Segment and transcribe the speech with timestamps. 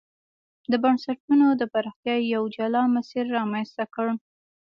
[0.71, 4.07] د بنسټونو د پراختیا یو جلا مسیر رامنځته کړ.